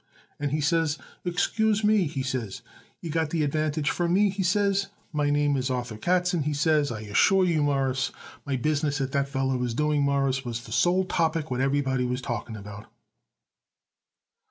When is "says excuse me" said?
0.61-2.07